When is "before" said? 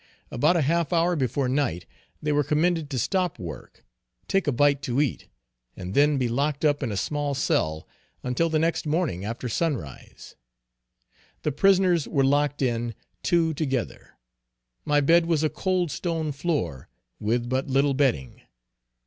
1.15-1.47